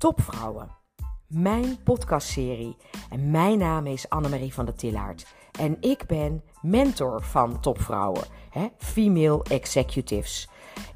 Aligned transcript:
Topvrouwen, 0.00 0.68
mijn 1.26 1.82
podcastserie. 1.82 2.76
En 3.10 3.30
mijn 3.30 3.58
naam 3.58 3.86
is 3.86 4.08
Annemarie 4.08 4.54
van 4.54 4.64
der 4.64 4.74
Tillaert. 4.74 5.34
En 5.58 5.76
ik 5.80 6.06
ben 6.06 6.42
mentor 6.62 7.22
van 7.22 7.60
topvrouwen, 7.60 8.24
hè, 8.50 8.68
female 8.78 9.42
executives. 9.42 10.48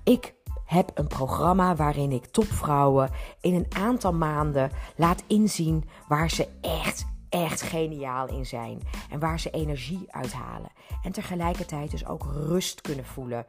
Ik 0.04 0.35
heb 0.64 0.90
een 0.95 1.07
programma 1.07 1.77
waarin 1.77 2.12
ik 2.12 2.27
topvrouwen 2.27 3.11
in 3.40 3.54
een 3.54 3.67
aantal 3.77 4.12
maanden 4.12 4.71
laat 4.96 5.25
inzien 5.27 5.89
waar 6.09 6.30
ze 6.30 6.48
echt, 6.61 7.07
echt 7.29 7.62
geniaal 7.62 8.29
in 8.29 8.46
zijn. 8.46 8.80
En 9.11 9.18
waar 9.18 9.41
ze 9.41 9.50
energie 9.50 10.07
uithalen. 10.12 10.71
En 11.02 11.12
tegelijkertijd 11.12 11.91
dus 11.91 12.07
ook 12.07 12.22
rust 12.32 12.80
kunnen 12.80 13.07
voelen 13.07 13.46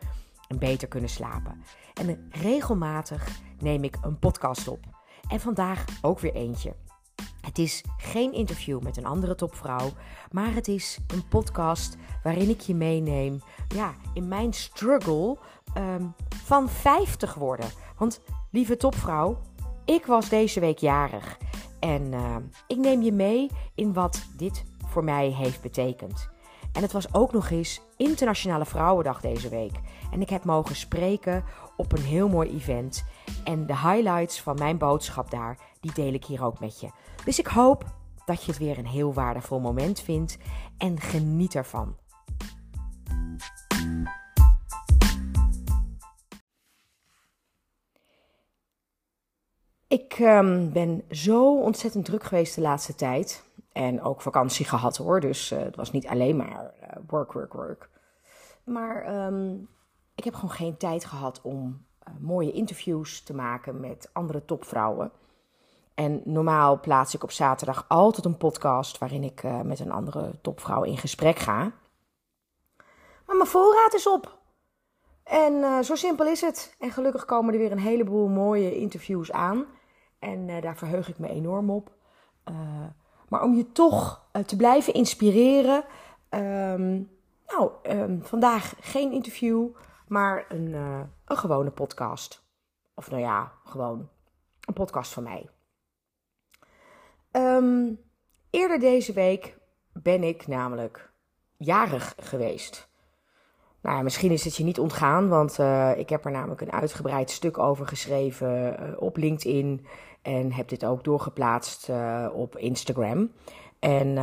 en 0.47 0.59
beter 0.59 0.87
kunnen 0.87 1.09
slapen. 1.09 1.63
En 1.93 2.31
regelmatig 2.31 3.39
neem 3.59 3.83
ik 3.83 3.97
een 4.01 4.19
podcast 4.19 4.67
op. 4.67 4.94
En 5.27 5.39
vandaag 5.39 5.85
ook 6.01 6.19
weer 6.19 6.33
eentje. 6.33 6.73
Het 7.41 7.57
is 7.57 7.83
geen 7.97 8.33
interview 8.33 8.81
met 8.81 8.97
een 8.97 9.05
andere 9.05 9.35
topvrouw, 9.35 9.89
maar 10.31 10.53
het 10.53 10.67
is 10.67 10.99
een 11.07 11.27
podcast 11.27 11.97
waarin 12.23 12.49
ik 12.49 12.59
je 12.59 12.75
meeneem 12.75 13.41
ja, 13.67 13.93
in 14.13 14.27
mijn 14.27 14.53
struggle 14.53 15.37
um, 15.77 16.13
van 16.43 16.69
50 16.69 17.33
worden. 17.33 17.69
Want 17.97 18.21
lieve 18.51 18.77
topvrouw, 18.77 19.41
ik 19.85 20.05
was 20.05 20.29
deze 20.29 20.59
week 20.59 20.77
jarig 20.77 21.37
en 21.79 22.01
uh, 22.01 22.35
ik 22.67 22.77
neem 22.77 23.01
je 23.01 23.11
mee 23.11 23.51
in 23.75 23.93
wat 23.93 24.25
dit 24.37 24.63
voor 24.85 25.03
mij 25.03 25.29
heeft 25.29 25.61
betekend. 25.61 26.29
En 26.73 26.81
het 26.81 26.91
was 26.91 27.13
ook 27.13 27.31
nog 27.31 27.49
eens 27.49 27.81
Internationale 27.97 28.65
Vrouwendag 28.65 29.21
deze 29.21 29.49
week. 29.49 29.79
En 30.11 30.21
ik 30.21 30.29
heb 30.29 30.43
mogen 30.43 30.75
spreken 30.75 31.43
op 31.77 31.91
een 31.91 32.03
heel 32.03 32.29
mooi 32.29 32.49
event. 32.49 33.05
En 33.43 33.65
de 33.65 33.77
highlights 33.77 34.41
van 34.41 34.55
mijn 34.55 34.77
boodschap 34.77 35.31
daar, 35.31 35.59
die 35.79 35.93
deel 35.93 36.13
ik 36.13 36.25
hier 36.25 36.43
ook 36.43 36.59
met 36.59 36.79
je. 36.79 36.89
Dus 37.25 37.39
ik 37.39 37.47
hoop 37.47 37.85
dat 38.25 38.43
je 38.43 38.51
het 38.51 38.59
weer 38.59 38.77
een 38.77 38.87
heel 38.87 39.13
waardevol 39.13 39.59
moment 39.59 39.99
vindt 39.99 40.37
en 40.77 40.99
geniet 40.99 41.55
ervan. 41.55 41.95
Ik 49.87 50.19
um, 50.19 50.71
ben 50.71 51.03
zo 51.09 51.61
ontzettend 51.61 52.05
druk 52.05 52.23
geweest 52.23 52.55
de 52.55 52.61
laatste 52.61 52.95
tijd. 52.95 53.43
En 53.71 54.01
ook 54.01 54.21
vakantie 54.21 54.65
gehad 54.65 54.97
hoor. 54.97 55.19
Dus 55.19 55.51
uh, 55.51 55.59
het 55.59 55.75
was 55.75 55.91
niet 55.91 56.07
alleen 56.07 56.35
maar 56.35 56.73
uh, 56.81 56.89
work, 57.07 57.33
work, 57.33 57.53
work. 57.53 57.89
Maar 58.63 59.25
um, 59.25 59.67
ik 60.15 60.23
heb 60.23 60.33
gewoon 60.33 60.55
geen 60.55 60.77
tijd 60.77 61.05
gehad 61.05 61.41
om 61.41 61.85
uh, 62.07 62.13
mooie 62.19 62.51
interviews 62.51 63.23
te 63.23 63.33
maken 63.33 63.79
met 63.79 64.09
andere 64.13 64.45
topvrouwen. 64.45 65.11
En 65.93 66.21
normaal 66.23 66.79
plaats 66.79 67.13
ik 67.13 67.23
op 67.23 67.31
zaterdag 67.31 67.85
altijd 67.87 68.25
een 68.25 68.37
podcast 68.37 68.97
waarin 68.97 69.23
ik 69.23 69.43
uh, 69.43 69.61
met 69.61 69.79
een 69.79 69.91
andere 69.91 70.41
topvrouw 70.41 70.83
in 70.83 70.97
gesprek 70.97 71.39
ga. 71.39 71.71
Maar 73.25 73.35
mijn 73.35 73.49
voorraad 73.49 73.93
is 73.93 74.07
op. 74.07 74.37
En 75.23 75.53
uh, 75.53 75.79
zo 75.79 75.95
simpel 75.95 76.27
is 76.27 76.41
het. 76.41 76.75
En 76.79 76.91
gelukkig 76.91 77.25
komen 77.25 77.53
er 77.53 77.59
weer 77.59 77.71
een 77.71 77.79
heleboel 77.79 78.27
mooie 78.27 78.75
interviews 78.75 79.31
aan. 79.31 79.65
En 80.19 80.61
daar 80.61 80.77
verheug 80.77 81.09
ik 81.09 81.19
me 81.19 81.29
enorm 81.29 81.69
op. 81.69 81.91
maar 83.29 83.43
om 83.43 83.55
je 83.55 83.71
toch 83.71 84.25
te 84.45 84.55
blijven 84.55 84.93
inspireren. 84.93 85.83
Um, 86.29 87.09
nou, 87.47 87.71
um, 87.83 88.23
vandaag 88.23 88.73
geen 88.79 89.11
interview, 89.11 89.67
maar 90.07 90.45
een, 90.49 90.73
een 91.25 91.37
gewone 91.37 91.71
podcast. 91.71 92.43
Of 92.93 93.09
nou 93.09 93.21
ja, 93.21 93.51
gewoon 93.65 94.09
een 94.65 94.73
podcast 94.73 95.13
van 95.13 95.23
mij. 95.23 95.49
Um, 97.31 97.99
eerder 98.49 98.79
deze 98.79 99.13
week 99.13 99.57
ben 99.93 100.23
ik 100.23 100.47
namelijk 100.47 101.11
jarig 101.57 102.15
geweest. 102.19 102.89
Nou 103.81 103.95
ja, 103.97 104.03
misschien 104.03 104.31
is 104.31 104.43
het 104.43 104.55
je 104.55 104.63
niet 104.63 104.79
ontgaan, 104.79 105.27
want 105.27 105.59
uh, 105.59 105.97
ik 105.97 106.09
heb 106.09 106.25
er 106.25 106.31
namelijk 106.31 106.61
een 106.61 106.71
uitgebreid 106.71 107.31
stuk 107.31 107.57
over 107.57 107.87
geschreven 107.87 108.79
uh, 108.79 109.01
op 109.01 109.17
LinkedIn. 109.17 109.85
En 110.21 110.51
heb 110.51 110.67
dit 110.67 110.85
ook 110.85 111.03
doorgeplaatst 111.03 111.89
op 112.33 112.57
Instagram. 112.57 113.31
En 113.79 114.13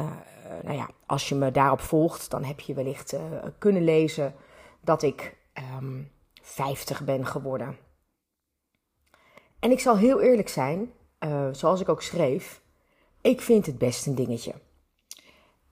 nou 0.63 0.77
ja, 0.77 0.89
als 1.07 1.29
je 1.29 1.35
me 1.35 1.51
daarop 1.51 1.81
volgt, 1.81 2.31
dan 2.31 2.45
heb 2.45 2.61
je 2.61 2.75
wellicht 2.75 3.17
kunnen 3.59 3.85
lezen 3.85 4.35
dat 4.81 5.03
ik 5.03 5.37
um, 5.79 6.11
50 6.43 7.05
ben 7.05 7.27
geworden. 7.27 7.77
En 9.59 9.71
ik 9.71 9.81
zal 9.81 9.97
heel 9.97 10.21
eerlijk 10.21 10.49
zijn, 10.49 10.93
zoals 11.53 11.81
ik 11.81 11.89
ook 11.89 12.03
schreef. 12.03 12.63
Ik 13.21 13.41
vind 13.41 13.67
het 13.67 13.79
best 13.79 14.07
een 14.07 14.15
dingetje. 14.15 14.55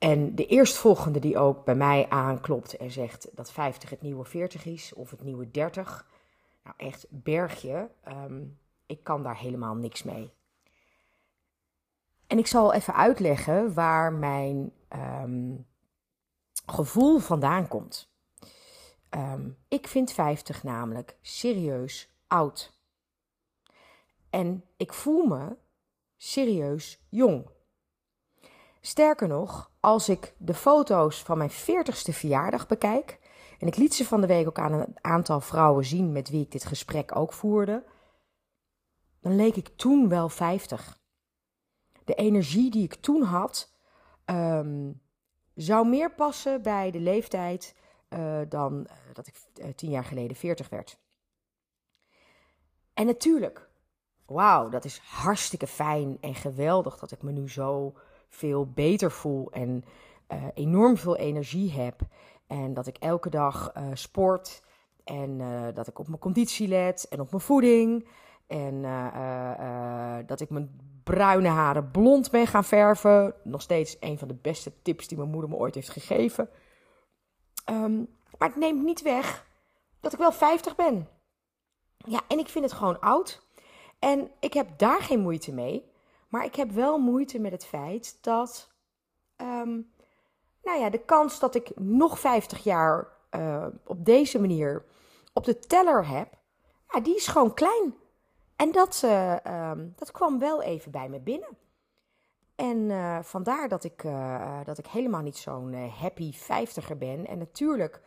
En 0.01 0.35
de 0.35 0.45
eerstvolgende 0.45 1.19
die 1.19 1.37
ook 1.37 1.65
bij 1.65 1.75
mij 1.75 2.09
aanklopt 2.09 2.77
en 2.77 2.91
zegt 2.91 3.29
dat 3.33 3.51
50 3.51 3.89
het 3.89 4.01
nieuwe 4.01 4.25
40 4.25 4.65
is 4.65 4.93
of 4.93 5.09
het 5.09 5.23
nieuwe 5.23 5.51
30. 5.51 6.07
Nou, 6.63 6.75
echt 6.77 7.05
bergje. 7.09 7.89
Um, 8.07 8.59
ik 8.85 9.03
kan 9.03 9.23
daar 9.23 9.37
helemaal 9.37 9.75
niks 9.75 10.03
mee. 10.03 10.33
En 12.27 12.37
ik 12.37 12.47
zal 12.47 12.73
even 12.73 12.95
uitleggen 12.95 13.73
waar 13.73 14.13
mijn 14.13 14.71
um, 14.89 15.67
gevoel 16.65 17.19
vandaan 17.19 17.67
komt. 17.67 18.10
Um, 19.15 19.57
ik 19.67 19.87
vind 19.87 20.11
50 20.11 20.63
namelijk 20.63 21.17
serieus 21.21 22.09
oud. 22.27 22.73
En 24.29 24.63
ik 24.77 24.93
voel 24.93 25.25
me 25.25 25.57
serieus 26.17 27.05
jong. 27.09 27.49
Sterker 28.81 29.27
nog, 29.27 29.71
als 29.79 30.09
ik 30.09 30.33
de 30.37 30.53
foto's 30.53 31.23
van 31.23 31.37
mijn 31.37 31.51
40ste 31.51 32.13
verjaardag 32.13 32.67
bekijk, 32.67 33.19
en 33.59 33.67
ik 33.67 33.75
liet 33.75 33.93
ze 33.93 34.05
van 34.05 34.21
de 34.21 34.27
week 34.27 34.47
ook 34.47 34.59
aan 34.59 34.73
een 34.73 34.95
aantal 35.01 35.41
vrouwen 35.41 35.85
zien 35.85 36.11
met 36.11 36.29
wie 36.29 36.41
ik 36.41 36.51
dit 36.51 36.65
gesprek 36.65 37.15
ook 37.15 37.33
voerde, 37.33 37.83
dan 39.19 39.35
leek 39.35 39.55
ik 39.55 39.67
toen 39.75 40.09
wel 40.09 40.29
50. 40.29 40.99
De 42.05 42.13
energie 42.13 42.71
die 42.71 42.83
ik 42.83 42.95
toen 42.95 43.23
had, 43.23 43.73
um, 44.25 45.01
zou 45.55 45.87
meer 45.87 46.11
passen 46.11 46.61
bij 46.61 46.91
de 46.91 46.99
leeftijd 46.99 47.75
uh, 48.13 48.39
dan 48.49 48.73
uh, 48.73 48.93
dat 49.13 49.27
ik 49.27 49.35
uh, 49.55 49.65
tien 49.75 49.89
jaar 49.89 50.03
geleden 50.03 50.35
40 50.37 50.69
werd. 50.69 50.97
En 52.93 53.05
natuurlijk, 53.05 53.69
wauw, 54.25 54.69
dat 54.69 54.85
is 54.85 54.97
hartstikke 54.97 55.67
fijn 55.67 56.17
en 56.21 56.35
geweldig 56.35 56.99
dat 56.99 57.11
ik 57.11 57.21
me 57.21 57.31
nu 57.31 57.49
zo 57.49 57.93
veel 58.27 58.71
beter 58.71 59.11
voel 59.11 59.51
en 59.51 59.83
enorm 60.53 60.97
veel 60.97 61.17
energie 61.17 61.71
heb. 61.71 62.01
En 62.47 62.73
dat 62.73 62.87
ik 62.87 62.97
elke 62.97 63.29
dag 63.29 63.73
sport 63.93 64.63
en 65.03 65.37
dat 65.73 65.87
ik 65.87 65.99
op 65.99 66.07
mijn 66.07 66.19
conditie 66.19 66.67
let 66.67 67.07
en 67.09 67.19
op 67.19 67.31
mijn 67.31 67.43
voeding. 67.43 68.07
En 68.47 68.81
dat 70.25 70.39
ik 70.39 70.49
mijn 70.49 70.79
bruine 71.03 71.47
haren 71.47 71.91
blond 71.91 72.31
ben 72.31 72.47
gaan 72.47 72.63
verven. 72.63 73.33
Nog 73.43 73.61
steeds 73.61 73.97
een 73.99 74.17
van 74.17 74.27
de 74.27 74.37
beste 74.41 74.71
tips 74.81 75.07
die 75.07 75.17
mijn 75.17 75.29
moeder 75.29 75.49
me 75.49 75.55
ooit 75.55 75.75
heeft 75.75 75.89
gegeven. 75.89 76.49
Um, 77.69 78.17
maar 78.37 78.47
het 78.47 78.57
neemt 78.57 78.83
niet 78.83 79.01
weg 79.01 79.45
dat 79.99 80.13
ik 80.13 80.19
wel 80.19 80.31
50 80.31 80.75
ben. 80.75 81.09
Ja, 81.97 82.21
en 82.27 82.39
ik 82.39 82.47
vind 82.47 82.65
het 82.65 82.73
gewoon 82.73 82.99
oud. 82.99 83.41
En 83.99 84.31
ik 84.39 84.53
heb 84.53 84.77
daar 84.77 85.01
geen 85.01 85.19
moeite 85.19 85.53
mee. 85.53 85.91
Maar 86.27 86.45
ik 86.45 86.55
heb 86.55 86.71
wel 86.71 86.97
moeite 86.97 87.39
met 87.39 87.51
het 87.51 87.65
feit 87.65 88.17
dat. 88.21 88.69
Um, 89.37 89.91
nou 90.63 90.79
ja, 90.79 90.89
de 90.89 91.05
kans 91.05 91.39
dat 91.39 91.55
ik 91.55 91.71
nog 91.75 92.19
50 92.19 92.63
jaar 92.63 93.07
uh, 93.31 93.67
op 93.85 94.05
deze 94.05 94.39
manier 94.39 94.85
op 95.33 95.43
de 95.43 95.59
teller 95.59 96.07
heb. 96.07 96.37
Ja, 96.89 96.99
die 96.99 97.15
is 97.15 97.27
gewoon 97.27 97.53
klein. 97.53 97.95
En 98.55 98.71
dat, 98.71 99.01
uh, 99.05 99.35
um, 99.69 99.93
dat 99.95 100.11
kwam 100.11 100.39
wel 100.39 100.61
even 100.61 100.91
bij 100.91 101.09
me 101.09 101.19
binnen. 101.19 101.57
En 102.61 102.77
uh, 102.77 103.17
vandaar 103.21 103.67
dat 103.67 103.83
ik, 103.83 104.03
dat 104.63 104.77
ik 104.77 104.87
helemaal 104.87 105.21
niet 105.21 105.37
zo'n 105.37 105.73
happy 105.73 106.33
vijftiger 106.33 106.97
ben. 106.97 107.27
En 107.27 107.37
natuurlijk, 107.37 108.01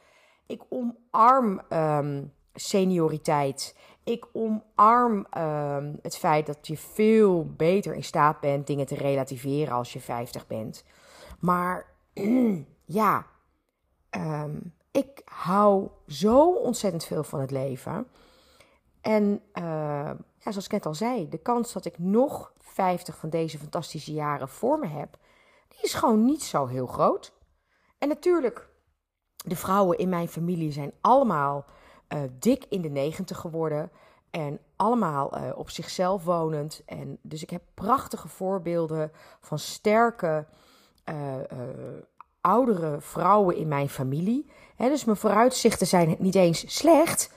ik 0.47 0.62
omarm 0.69 1.61
um, 1.69 2.33
senioriteit. 2.55 3.77
Ik 4.05 4.27
omarm 4.33 5.27
uh, 5.37 5.77
het 6.03 6.17
feit 6.17 6.47
dat 6.47 6.67
je 6.67 6.77
veel 6.77 7.47
beter 7.56 7.95
in 7.95 8.05
staat 8.05 8.41
bent 8.41 8.67
dingen 8.67 8.87
te 8.87 8.95
relativeren 8.95 9.75
als 9.75 9.93
je 9.93 10.01
50 10.01 10.47
bent. 10.47 10.85
Maar 11.41 11.87
ja, 12.85 13.27
um, 14.11 14.73
ik 14.91 15.23
hou 15.25 15.89
zo 16.06 16.53
ontzettend 16.53 17.05
veel 17.05 17.25
van 17.25 17.41
het 17.41 17.51
leven. 17.51 18.06
En 19.01 19.43
ja, 19.53 20.51
zoals 20.51 20.65
ik 20.65 20.73
net 20.73 20.87
al 20.87 20.95
zei, 20.95 21.29
de 21.29 21.39
kans 21.39 21.73
dat 21.73 21.85
ik 21.85 21.99
nog 21.99 22.53
50 22.75 23.17
van 23.17 23.31
deze 23.31 23.59
fantastische 23.59 24.12
jaren 24.12 24.49
voor 24.49 24.79
me 24.79 24.87
heb, 24.87 25.19
die 25.69 25.82
is 25.82 25.94
gewoon 25.94 26.25
niet 26.25 26.43
zo 26.43 26.67
heel 26.67 26.87
groot. 26.87 27.32
En 27.99 28.09
natuurlijk, 28.09 28.69
de 29.37 29.56
vrouwen 29.56 29.99
in 29.99 30.09
mijn 30.09 30.29
familie 30.29 30.73
zijn 30.73 30.93
allemaal 31.00 31.65
uh, 32.09 32.21
dik 32.38 32.65
in 32.69 32.82
de 32.82 32.88
negentig 32.88 33.38
geworden. 33.38 33.91
En 34.31 34.59
allemaal 34.76 35.32
op 35.55 35.71
zichzelf 35.71 36.25
wonend. 36.25 36.82
En 36.87 37.19
dus 37.23 37.43
ik 37.43 37.50
heb 37.50 37.62
prachtige 37.75 38.29
voorbeelden 38.29 39.12
van 39.41 39.59
sterke 39.59 40.47
oudere 42.41 43.00
vrouwen 43.00 43.56
in 43.56 43.69
mijn 43.69 43.88
familie. 43.88 44.50
dus 44.77 45.05
mijn 45.05 45.17
vooruitzichten 45.17 45.87
zijn 45.87 46.17
niet 46.19 46.35
eens 46.35 46.77
slecht. 46.77 47.32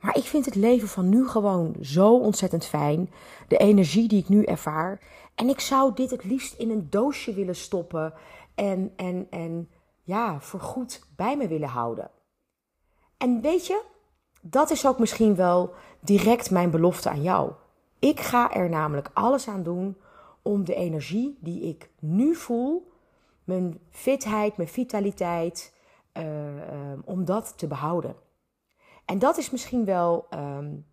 Maar 0.00 0.16
ik 0.16 0.24
vind 0.24 0.44
het 0.44 0.54
leven 0.54 0.88
van 0.88 1.08
nu 1.08 1.28
gewoon 1.28 1.74
zo 1.80 2.16
ontzettend 2.16 2.64
fijn. 2.64 3.10
De 3.48 3.56
energie 3.56 4.08
die 4.08 4.18
ik 4.18 4.28
nu 4.28 4.44
ervaar. 4.44 5.00
En 5.34 5.48
ik 5.48 5.60
zou 5.60 5.94
dit 5.94 6.10
het 6.10 6.24
liefst 6.24 6.54
in 6.54 6.70
een 6.70 6.86
doosje 6.90 7.34
willen 7.34 7.56
stoppen. 7.56 8.12
En, 8.54 8.92
en, 8.96 9.26
en 9.30 9.68
ja, 10.02 10.40
voorgoed 10.40 11.02
bij 11.16 11.36
me 11.36 11.48
willen 11.48 11.68
houden. 11.68 12.10
En 13.16 13.40
weet 13.40 13.66
je, 13.66 13.82
dat 14.40 14.70
is 14.70 14.86
ook 14.86 14.98
misschien 14.98 15.34
wel 15.34 15.74
direct 16.00 16.50
mijn 16.50 16.70
belofte 16.70 17.10
aan 17.10 17.22
jou. 17.22 17.52
Ik 17.98 18.20
ga 18.20 18.54
er 18.54 18.68
namelijk 18.68 19.10
alles 19.12 19.48
aan 19.48 19.62
doen 19.62 19.96
om 20.42 20.64
de 20.64 20.74
energie 20.74 21.38
die 21.40 21.62
ik 21.62 21.90
nu 21.98 22.34
voel 22.34 22.92
mijn 23.44 23.80
fitheid, 23.90 24.56
mijn 24.56 24.68
vitaliteit, 24.68 25.74
uh, 26.12 26.24
om 27.04 27.24
dat 27.24 27.58
te 27.58 27.66
behouden. 27.66 28.14
En 29.10 29.18
dat 29.18 29.36
is 29.36 29.50
misschien 29.50 29.84
wel 29.84 30.26
um, 30.34 30.86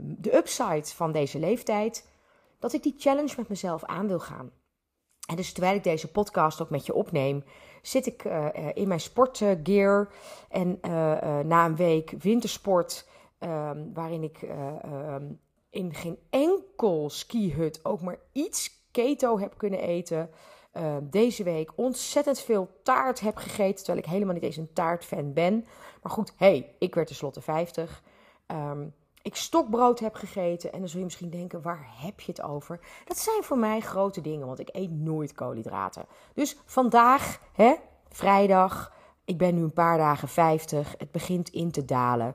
de 0.00 0.36
upside 0.36 0.84
van 0.84 1.12
deze 1.12 1.38
leeftijd, 1.38 2.08
dat 2.58 2.72
ik 2.72 2.82
die 2.82 2.94
challenge 2.98 3.34
met 3.36 3.48
mezelf 3.48 3.84
aan 3.84 4.08
wil 4.08 4.20
gaan. 4.20 4.50
En 5.28 5.36
dus 5.36 5.52
terwijl 5.52 5.76
ik 5.76 5.84
deze 5.84 6.10
podcast 6.10 6.60
ook 6.62 6.70
met 6.70 6.86
je 6.86 6.94
opneem, 6.94 7.44
zit 7.82 8.06
ik 8.06 8.24
uh, 8.24 8.46
in 8.74 8.88
mijn 8.88 9.00
sportgear. 9.00 10.08
En 10.48 10.78
na 11.46 11.66
een 11.66 11.76
week 11.76 12.10
wintersport, 12.18 13.08
um, 13.38 13.92
waarin 13.94 14.22
ik 14.22 14.46
in 15.70 15.94
geen 15.94 16.18
enkel 16.30 17.10
skihut 17.10 17.84
ook 17.84 18.00
maar 18.00 18.18
iets 18.32 18.88
keto 18.90 19.38
heb 19.38 19.54
kunnen 19.56 19.80
eten, 19.80 20.30
uh, 20.76 20.96
deze 21.02 21.42
week 21.42 21.72
ontzettend 21.74 22.40
veel 22.40 22.70
taart 22.82 23.20
heb 23.20 23.36
gegeten. 23.36 23.84
Terwijl 23.84 24.04
ik 24.04 24.10
helemaal 24.10 24.34
niet 24.34 24.42
eens 24.42 24.56
een 24.56 24.72
taartfan 24.72 25.32
ben. 25.32 25.66
Maar 26.02 26.12
goed, 26.12 26.32
hey, 26.36 26.74
ik 26.78 26.94
werd 26.94 27.06
tenslotte 27.06 27.40
50. 27.40 28.02
Um, 28.46 28.56
ehm, 28.56 28.86
ik 29.22 29.36
stokbrood 29.36 30.00
heb 30.00 30.14
gegeten. 30.14 30.72
En 30.72 30.78
dan 30.78 30.88
zul 30.88 30.98
je 30.98 31.04
misschien 31.04 31.30
denken, 31.30 31.62
waar 31.62 31.86
heb 31.96 32.20
je 32.20 32.30
het 32.30 32.42
over? 32.42 32.80
Dat 33.04 33.18
zijn 33.18 33.42
voor 33.42 33.58
mij 33.58 33.80
grote 33.80 34.20
dingen, 34.20 34.46
want 34.46 34.58
ik 34.58 34.68
eet 34.72 34.90
nooit 34.90 35.32
koolhydraten. 35.32 36.06
Dus 36.34 36.56
vandaag, 36.64 37.40
hè, 37.52 37.74
vrijdag, 38.08 38.92
ik 39.24 39.38
ben 39.38 39.54
nu 39.54 39.62
een 39.62 39.72
paar 39.72 39.98
dagen 39.98 40.28
50. 40.28 40.94
Het 40.98 41.10
begint 41.10 41.48
in 41.48 41.70
te 41.70 41.84
dalen. 41.84 42.34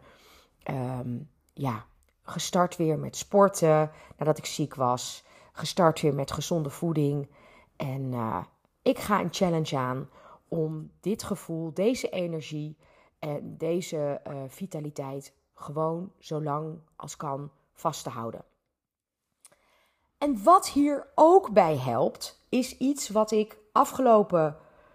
Um, 0.71 1.29
ja, 1.53 1.85
gestart 2.23 2.75
weer 2.75 2.99
met 2.99 3.15
sporten 3.15 3.91
nadat 4.17 4.37
ik 4.37 4.45
ziek 4.45 4.75
was. 4.75 5.25
Gestart 5.51 6.01
weer 6.01 6.13
met 6.13 6.31
gezonde 6.31 6.69
voeding. 6.69 7.29
En 7.75 8.11
uh, 8.13 8.43
ik 8.81 8.99
ga 8.99 9.19
een 9.19 9.33
challenge 9.33 9.77
aan 9.77 10.09
om 10.47 10.91
dit 10.99 11.23
gevoel, 11.23 11.73
deze 11.73 12.09
energie 12.09 12.77
en 13.19 13.57
deze 13.57 14.21
uh, 14.27 14.33
vitaliteit 14.47 15.33
gewoon 15.53 16.11
zo 16.19 16.41
lang 16.41 16.79
als 16.95 17.17
kan 17.17 17.51
vast 17.73 18.03
te 18.03 18.09
houden. 18.09 18.43
En 20.17 20.43
wat 20.43 20.69
hier 20.69 21.07
ook 21.15 21.51
bij 21.51 21.77
helpt, 21.77 22.45
is 22.49 22.77
iets 22.77 23.09
wat 23.09 23.31
ik 23.31 23.57
afgelopen, 23.71 24.47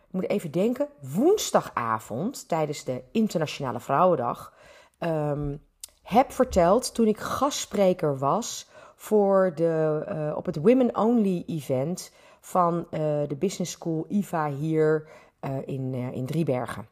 ik 0.07 0.13
moet 0.13 0.29
even 0.29 0.51
denken, 0.51 0.89
woensdagavond 1.01 2.49
tijdens 2.49 2.85
de 2.85 3.03
Internationale 3.13 3.81
Vrouwendag 3.81 4.55
um, 4.99 5.63
heb 6.03 6.33
verteld 6.33 6.95
toen 6.95 7.07
ik 7.07 7.19
gastspreker 7.19 8.19
was 8.19 8.69
voor 8.97 9.53
de, 9.55 10.05
uh, 10.09 10.37
op 10.37 10.47
het 10.47 10.57
Women 10.57 10.97
Only 10.97 11.43
event 11.47 12.13
van 12.41 12.79
uh, 12.79 12.89
de 13.29 13.37
Business 13.39 13.73
School 13.73 14.05
IVA 14.09 14.49
hier 14.51 15.09
uh, 15.41 15.57
in, 15.65 15.93
uh, 15.95 16.13
in 16.13 16.27
Driebergen. 16.27 16.89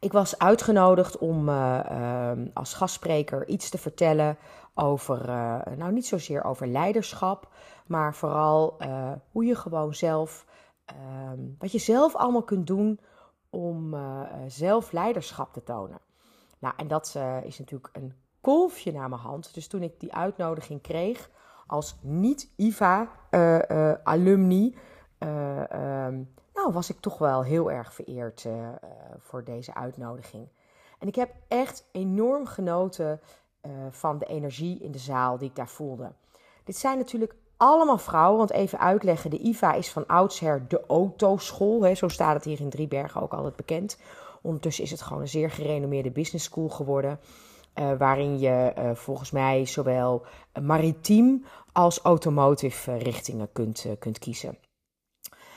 Ik 0.00 0.12
was 0.12 0.38
uitgenodigd 0.38 1.18
om 1.18 1.48
ehm, 1.48 2.46
als 2.54 2.74
gastspreker 2.74 3.48
iets 3.48 3.70
te 3.70 3.78
vertellen 3.78 4.38
over, 4.74 5.26
nou 5.76 5.92
niet 5.92 6.06
zozeer 6.06 6.44
over 6.44 6.66
leiderschap, 6.66 7.48
maar 7.86 8.14
vooral 8.14 8.76
hoe 9.32 9.44
je 9.44 9.54
gewoon 9.54 9.94
zelf, 9.94 10.46
ehm, 10.84 11.40
wat 11.58 11.72
je 11.72 11.78
zelf 11.78 12.16
allemaal 12.16 12.42
kunt 12.42 12.66
doen 12.66 13.00
om 13.50 13.96
zelf 14.46 14.92
leiderschap 14.92 15.52
te 15.52 15.62
tonen. 15.62 16.00
Nou, 16.58 16.74
en 16.76 16.88
dat 16.88 17.16
is 17.44 17.58
natuurlijk 17.58 17.90
een 17.92 18.14
kolfje 18.40 18.92
naar 18.92 19.08
mijn 19.08 19.20
hand. 19.20 19.54
Dus 19.54 19.66
toen 19.66 19.82
ik 19.82 20.00
die 20.00 20.14
uitnodiging 20.14 20.82
kreeg, 20.82 21.30
als 21.66 21.96
niet-IVA-alumni, 22.00 24.76
uh, 25.18 25.28
uh, 25.28 25.62
uh, 25.72 26.08
nou, 26.56 26.72
was 26.72 26.90
ik 26.90 27.00
toch 27.00 27.18
wel 27.18 27.44
heel 27.44 27.70
erg 27.70 27.94
vereerd 27.94 28.44
eh, 28.44 28.68
eh, 28.68 28.74
voor 29.18 29.44
deze 29.44 29.74
uitnodiging. 29.74 30.48
En 30.98 31.08
ik 31.08 31.14
heb 31.14 31.34
echt 31.48 31.88
enorm 31.92 32.46
genoten 32.46 33.20
eh, 33.60 33.70
van 33.90 34.18
de 34.18 34.24
energie 34.24 34.78
in 34.78 34.90
de 34.90 34.98
zaal 34.98 35.38
die 35.38 35.48
ik 35.48 35.56
daar 35.56 35.68
voelde. 35.68 36.12
Dit 36.64 36.76
zijn 36.76 36.98
natuurlijk 36.98 37.34
allemaal 37.56 37.98
vrouwen, 37.98 38.38
want 38.38 38.50
even 38.50 38.78
uitleggen, 38.78 39.30
de 39.30 39.38
IVA 39.38 39.72
is 39.72 39.90
van 39.90 40.06
oudsher 40.06 40.68
de 40.68 40.86
autoschool. 40.86 41.82
Hè, 41.82 41.94
zo 41.94 42.08
staat 42.08 42.34
het 42.34 42.44
hier 42.44 42.60
in 42.60 42.70
Driebergen 42.70 43.22
ook 43.22 43.32
altijd 43.32 43.56
bekend. 43.56 43.98
Ondertussen 44.42 44.84
is 44.84 44.90
het 44.90 45.02
gewoon 45.02 45.22
een 45.22 45.28
zeer 45.28 45.50
gerenommeerde 45.50 46.10
business 46.10 46.44
school 46.44 46.68
geworden. 46.68 47.20
Uh, 47.78 47.92
waarin 47.98 48.38
je 48.38 48.72
uh, 48.78 48.94
volgens 48.94 49.30
mij 49.30 49.66
zowel 49.66 50.26
maritiem 50.62 51.44
als 51.72 52.00
automotive 52.00 52.96
richtingen 52.96 53.52
kunt, 53.52 53.86
kunt 53.98 54.18
kiezen. 54.18 54.58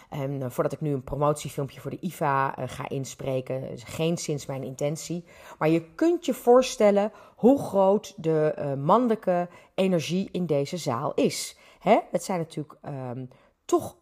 En 0.10 0.52
voordat 0.52 0.74
ik 0.74 0.82
nu 0.82 0.94
een 0.94 1.04
promotiefilmpje 1.04 1.80
voor 1.80 1.92
de 1.92 2.00
IVA 2.00 2.56
ga 2.66 2.90
inspreken, 2.90 3.70
is 3.70 3.84
geen 3.84 4.18
sinds 4.18 4.46
mijn 4.46 4.64
intentie. 4.64 5.26
Maar 5.58 5.70
je 5.70 5.94
kunt 5.96 6.26
je 6.26 6.34
voorstellen 6.34 7.12
hoe 7.36 7.60
groot 7.60 8.14
de 8.18 8.76
mannelijke 8.80 9.50
energie 9.76 10.30
in 10.32 10.46
deze 10.46 10.78
zaal 10.78 11.14
is. 11.14 11.58
Hè? 11.80 12.00
Het 12.12 12.24
zijn 12.24 12.40
natuurlijk 12.40 12.78
um, 12.86 13.28
toch 13.66 13.96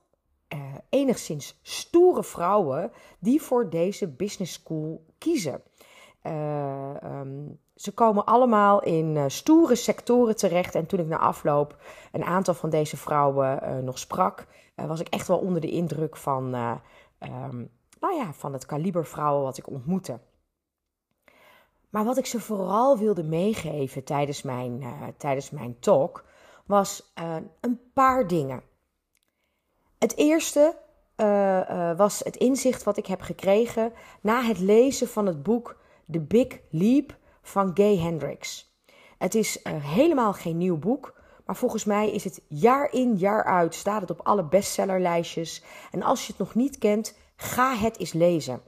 enigszins 0.89 1.59
stoere 1.61 2.23
vrouwen 2.23 2.91
die 3.19 3.41
voor 3.41 3.69
deze 3.69 4.07
business 4.07 4.53
school 4.53 5.05
kiezen. 5.17 5.61
Um, 6.23 7.59
ze 7.77 7.93
komen 7.93 8.25
allemaal 8.25 8.81
in 8.81 9.15
uh, 9.15 9.23
stoere 9.27 9.75
sectoren 9.75 10.35
terecht. 10.35 10.75
En 10.75 10.85
toen 10.85 10.99
ik 10.99 11.07
na 11.07 11.17
afloop 11.17 11.77
een 12.11 12.23
aantal 12.23 12.53
van 12.53 12.69
deze 12.69 12.97
vrouwen 12.97 13.59
uh, 13.63 13.77
nog 13.77 13.99
sprak, 13.99 14.47
uh, 14.75 14.85
was 14.85 14.99
ik 14.99 15.07
echt 15.07 15.27
wel 15.27 15.37
onder 15.37 15.61
de 15.61 15.71
indruk 15.71 16.17
van, 16.17 16.43
um, 17.19 17.71
nou 17.99 18.15
ja, 18.15 18.33
van 18.33 18.53
het 18.53 18.65
kaliber 18.65 19.05
vrouwen 19.05 19.43
wat 19.43 19.57
ik 19.57 19.69
ontmoette. 19.69 20.19
Maar 21.89 22.03
wat 22.03 22.17
ik 22.17 22.25
ze 22.25 22.39
vooral 22.39 22.97
wilde 22.97 23.23
meegeven 23.23 24.03
tijdens 24.03 24.41
mijn, 24.41 24.83
tijdens 25.17 25.49
mijn 25.49 25.79
talk 25.79 26.25
was 26.65 27.13
een 27.59 27.79
paar 27.93 28.27
dingen. 28.27 28.61
Het 29.97 30.15
eerste 30.15 30.77
was 31.97 32.19
het 32.19 32.35
inzicht 32.35 32.83
wat 32.83 32.97
ik 32.97 33.05
heb 33.05 33.21
gekregen 33.21 33.93
na 34.21 34.41
het 34.41 34.59
lezen 34.59 35.07
van 35.07 35.25
het 35.25 35.43
boek 35.43 35.77
The 36.11 36.19
Big 36.19 36.59
Leap 36.69 37.17
van 37.47 37.71
Gay 37.73 37.97
Hendricks. 37.97 38.75
Het 39.17 39.35
is 39.35 39.57
uh, 39.63 39.73
helemaal 39.83 40.33
geen 40.33 40.57
nieuw 40.57 40.77
boek, 40.77 41.21
maar 41.45 41.55
volgens 41.55 41.85
mij 41.85 42.11
is 42.11 42.23
het 42.23 42.41
jaar 42.47 42.93
in 42.93 43.15
jaar 43.15 43.43
uit 43.43 43.75
staat 43.75 44.01
het 44.01 44.09
op 44.09 44.21
alle 44.21 44.43
bestsellerlijstjes. 44.43 45.63
En 45.91 46.03
als 46.03 46.21
je 46.21 46.27
het 46.27 46.37
nog 46.37 46.55
niet 46.55 46.77
kent, 46.77 47.17
ga 47.35 47.75
het 47.75 47.99
eens 47.99 48.13
lezen. 48.13 48.61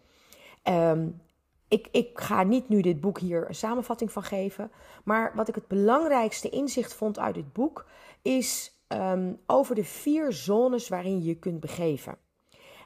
Um, 0.63 1.21
ik, 1.67 1.87
ik, 1.91 2.19
ga 2.19 2.43
niet 2.43 2.69
nu 2.69 2.81
dit 2.81 3.01
boek 3.01 3.19
hier 3.19 3.47
een 3.47 3.55
samenvatting 3.55 4.11
van 4.11 4.23
geven. 4.23 4.71
Maar 5.03 5.31
wat 5.35 5.47
ik 5.47 5.55
het 5.55 5.67
belangrijkste 5.67 6.49
inzicht 6.49 6.93
vond 6.93 7.19
uit 7.19 7.35
dit 7.35 7.53
boek 7.53 7.85
is 8.21 8.81
um, 8.87 9.39
over 9.45 9.75
de 9.75 9.83
vier 9.83 10.33
zones 10.33 10.87
waarin 10.87 11.19
je 11.19 11.25
je 11.25 11.35
kunt 11.35 11.59
begeven. 11.59 12.17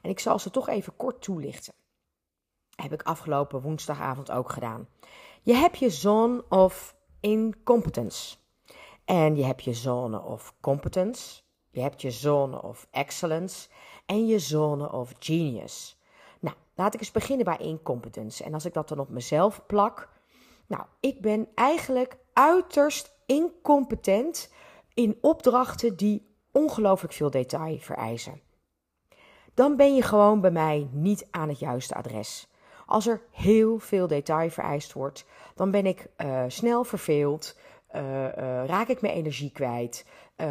En 0.02 0.10
ik 0.10 0.20
zal 0.20 0.40
ze 0.40 0.50
toch 0.50 0.70
even 0.70 0.96
kort 0.96 1.22
toelichten. 1.22 1.74
Heb 2.76 2.94
ik 2.94 3.02
afgelopen 3.02 3.62
woensdagavond 3.62 4.32
ook 4.32 4.50
gedaan. 4.50 4.88
Je 5.46 5.54
hebt 5.54 5.78
je 5.78 5.90
zone 5.90 6.44
of 6.50 6.96
incompetence. 7.20 8.36
En 9.06 9.36
je 9.36 9.44
hebt 9.44 9.64
je 9.64 9.74
zone 9.74 10.22
of 10.22 10.54
competence. 10.62 11.42
Je 11.72 11.82
hebt 11.82 12.02
je 12.02 12.12
zone 12.12 12.62
of 12.62 12.88
excellence. 12.92 13.70
En 14.06 14.28
je 14.28 14.40
zone 14.40 14.92
of 14.92 15.14
genius. 15.20 16.02
Nou, 16.40 16.56
laat 16.76 16.94
ik 16.94 17.00
eens 17.00 17.12
beginnen 17.12 17.46
bij 17.46 17.58
incompetence. 17.58 18.44
En 18.44 18.54
als 18.54 18.66
ik 18.66 18.74
dat 18.74 18.88
dan 18.90 19.00
op 19.00 19.10
mezelf 19.10 19.66
plak. 19.66 20.10
Nou, 20.68 20.84
ik 21.00 21.22
ben 21.22 21.48
eigenlijk 21.56 22.18
uiterst 22.34 23.14
incompetent 23.26 24.54
in 24.94 25.18
opdrachten 25.22 25.98
die 25.98 26.36
ongelooflijk 26.52 27.14
veel 27.14 27.30
detail 27.30 27.78
vereisen. 27.80 28.42
Dan 29.54 29.76
ben 29.76 29.96
je 29.96 30.02
gewoon 30.02 30.42
bij 30.42 30.52
mij 30.52 30.88
niet 30.92 31.28
aan 31.32 31.50
het 31.50 31.60
juiste 31.60 31.94
adres. 31.94 32.48
Als 32.86 33.08
er 33.08 33.22
heel 33.32 33.80
veel 33.80 34.08
detail 34.08 34.50
vereist 34.50 34.94
wordt, 34.94 35.26
dan 35.56 35.72
ben 35.72 35.86
ik 35.86 36.08
uh, 36.18 36.44
snel 36.48 36.84
verveeld. 36.84 37.58
raak 38.66 38.88
ik 38.88 39.02
mijn 39.02 39.14
energie 39.14 39.52
kwijt? 39.52 40.06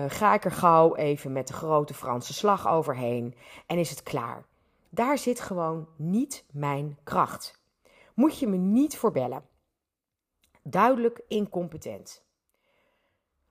ga 0.08 0.34
ik 0.34 0.44
er 0.44 0.52
gauw 0.52 0.96
even 0.96 1.32
met 1.32 1.46
de 1.46 1.52
grote 1.52 1.94
Franse 1.94 2.34
slag 2.34 2.68
overheen 2.68 3.34
en 3.66 3.78
is 3.78 3.90
het 3.90 4.02
klaar? 4.02 4.44
Daar 4.88 5.18
zit 5.18 5.40
gewoon 5.40 5.88
niet 5.96 6.44
mijn 6.52 6.98
kracht. 7.02 7.60
Moet 8.14 8.38
je 8.38 8.46
me 8.46 8.56
niet 8.56 8.96
voor 8.96 9.12
bellen. 9.12 9.44
Duidelijk 10.62 11.20
incompetent. 11.28 12.24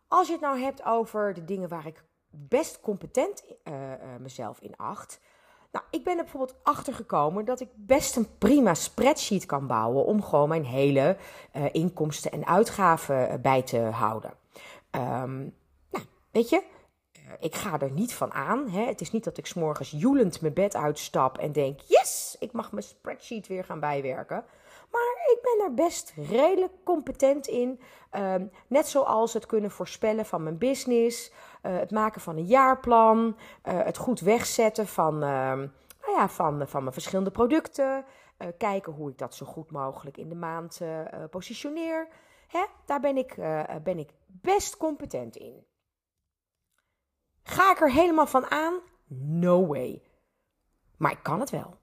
Als 0.08 0.28
je 0.28 0.34
het 0.34 0.42
nou 0.42 0.60
hebt 0.60 0.84
over 0.86 1.34
de 1.34 1.46
dingen 1.46 1.70
waar 1.70 1.88
ik 1.88 2.04
best 2.30 2.80
competent 2.80 3.44
mezelf 4.20 4.60
in 4.60 4.76
acht. 4.78 5.20
Nou, 5.72 5.86
ik 5.90 6.04
ben 6.04 6.18
er 6.18 6.24
bijvoorbeeld 6.24 6.60
achter 6.64 6.94
gekomen 6.94 7.46
dat 7.46 7.60
ik 7.60 7.70
best 7.76 8.16
een 8.16 8.38
prima 8.38 8.74
spreadsheet 8.74 9.46
kan 9.46 9.68
bouwen 9.68 10.06
om 10.06 10.24
gewoon 10.24 10.50
mijn 10.50 10.66
hele 10.66 11.18
uh, 11.56 11.66
inkomsten 11.72 12.32
en 12.32 12.46
uitgaven 12.46 13.42
bij 13.42 13.62
te 13.62 13.80
houden. 13.80 14.34
Um, 14.92 15.54
nou, 15.92 16.06
weet 16.32 16.50
je, 16.50 16.64
ik 17.40 17.56
ga 17.56 17.80
er 17.80 17.92
niet 17.92 18.14
van 18.14 18.34
aan. 18.34 18.70
Hè. 18.70 18.86
Het 18.86 19.02
is 19.02 19.12
niet 19.12 19.24
dat 19.24 19.38
ik 19.38 19.46
s'morgens 19.46 19.92
joelend 19.92 20.42
mijn 20.42 20.54
bed 20.54 20.76
uitstap 20.76 21.38
en 21.38 21.52
denk: 21.52 21.80
yes, 21.80 22.36
ik 22.40 22.52
mag 22.52 22.72
mijn 22.72 22.84
spreadsheet 22.84 23.48
weer 23.48 23.64
gaan 23.64 23.80
bijwerken. 23.80 24.46
Maar 24.92 25.16
ik 25.34 25.40
ben 25.42 25.66
er 25.66 25.74
best 25.74 26.14
redelijk 26.16 26.74
competent 26.84 27.48
in. 27.48 27.80
Um, 28.12 28.52
net 28.68 28.88
zoals 28.88 29.34
het 29.34 29.46
kunnen 29.46 29.72
voorspellen 29.72 30.26
van 30.26 30.44
mijn 30.44 30.58
business, 30.58 31.32
uh, 31.64 31.78
het 31.78 31.92
maken 31.92 32.22
van 32.22 32.38
een 32.38 32.46
jaarplan, 32.46 33.38
uh, 33.66 33.84
het 33.84 33.98
goed 33.98 34.20
wegzetten 34.20 34.88
van, 34.88 35.14
uh, 35.14 35.22
nou 36.02 36.18
ja, 36.18 36.30
van, 36.30 36.68
van 36.68 36.82
mijn 36.82 36.94
verschillende 36.94 37.32
producten. 37.32 38.06
Kijken 38.58 38.94
hoe 38.94 39.10
ik 39.10 39.18
dat 39.18 39.36
zo 39.36 39.46
goed 39.46 39.72
mogelijk 39.72 40.18
in 40.18 40.30
de 40.30 40.36
maand 40.36 40.82
positioneer. 41.30 42.08
Hè? 42.48 42.66
Daar 42.86 43.00
ben 43.00 43.18
ik, 43.18 43.36
ben 43.84 44.00
ik 44.00 44.10
best 44.26 44.78
competent 44.78 45.36
in. 45.36 45.66
Ga 47.44 47.72
ik 47.72 47.82
er 47.82 47.92
helemaal 47.92 48.28
van 48.28 48.52
aan? 48.52 48.80
No 49.08 49.68
way. 49.68 50.02
Maar 50.98 51.12
ik 51.12 51.24
kan 51.24 51.40
het 51.40 51.50
wel. 51.50 51.80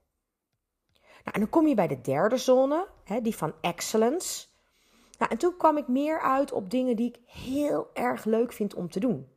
Nou, 1.01 1.31
en 1.31 1.39
dan 1.39 1.49
kom 1.49 1.67
je 1.67 1.75
bij 1.75 1.87
de 1.87 2.01
derde 2.01 2.37
zone, 2.37 2.87
hè, 3.03 3.21
die 3.21 3.35
van 3.35 3.53
excellence. 3.61 4.47
Nou, 5.17 5.31
en 5.31 5.37
toen 5.37 5.57
kwam 5.57 5.77
ik 5.77 5.87
meer 5.87 6.21
uit 6.21 6.51
op 6.51 6.69
dingen 6.69 6.95
die 6.95 7.07
ik 7.07 7.19
heel 7.25 7.89
erg 7.93 8.25
leuk 8.25 8.53
vind 8.53 8.73
om 8.73 8.89
te 8.89 8.99
doen. 8.99 9.29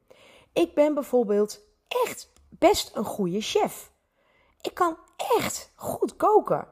Ik 0.52 0.74
ben 0.74 0.94
bijvoorbeeld 0.94 1.60
echt 1.88 2.32
best 2.48 2.96
een 2.96 3.04
goede 3.04 3.40
chef. 3.40 3.92
Ik 4.60 4.74
kan 4.74 4.98
echt 5.36 5.72
goed 5.74 6.16
koken. 6.16 6.68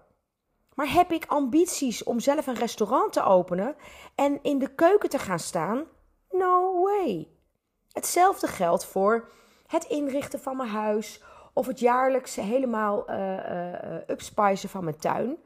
Maar 0.75 0.93
heb 0.93 1.13
ik 1.13 1.27
ambities 1.27 2.03
om 2.03 2.21
zelf 2.21 2.47
een 2.47 2.55
restaurant 2.55 3.13
te 3.13 3.23
openen 3.23 3.77
en 4.15 4.43
in 4.43 4.59
de 4.59 4.75
keuken 4.75 5.09
te 5.09 5.19
gaan 5.19 5.39
staan? 5.39 5.85
No 6.31 6.83
way. 6.83 7.29
Hetzelfde 7.93 8.47
geldt 8.47 8.85
voor 8.85 9.29
het 9.67 9.85
inrichten 9.85 10.41
van 10.41 10.57
mijn 10.57 10.69
huis 10.69 11.23
of 11.53 11.67
het 11.67 11.81
jaarlijks 11.81 12.37
helemaal 12.37 13.11
uh, 13.11 14.09
upspicen 14.09 14.69
van 14.69 14.85
mijn 14.85 14.99
tuin. 14.99 15.37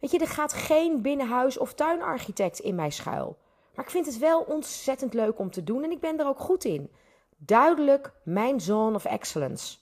Weet 0.00 0.10
je, 0.10 0.18
er 0.18 0.28
gaat 0.28 0.52
geen 0.52 1.02
binnenhuis- 1.02 1.58
of 1.58 1.74
tuinarchitect 1.74 2.58
in 2.58 2.74
mij 2.74 2.90
schuil. 2.90 3.38
Maar 3.74 3.84
ik 3.84 3.90
vind 3.90 4.06
het 4.06 4.18
wel 4.18 4.40
ontzettend 4.40 5.14
leuk 5.14 5.38
om 5.38 5.50
te 5.50 5.64
doen 5.64 5.82
en 5.82 5.90
ik 5.90 6.00
ben 6.00 6.18
er 6.18 6.26
ook 6.26 6.38
goed 6.38 6.64
in. 6.64 6.90
Duidelijk 7.36 8.12
mijn 8.22 8.60
zone 8.60 8.94
of 8.94 9.04
excellence. 9.04 9.78